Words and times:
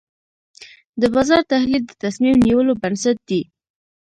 د 1.01 1.03
بازار 1.15 1.41
تحلیل 1.51 1.83
د 1.87 1.91
تصمیم 2.03 2.35
نیولو 2.45 2.73
بنسټ 2.81 3.17
دی. 3.29 3.41